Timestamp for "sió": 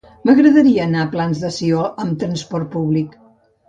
1.59-1.87